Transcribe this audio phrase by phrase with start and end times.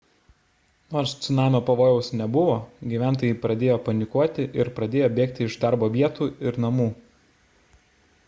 [0.93, 2.55] nors cunamio pavojaus nebuvo
[2.93, 6.89] gyventojai pradėjo panikuoti ir pradėjo bėgti iš darbo vietų ir namų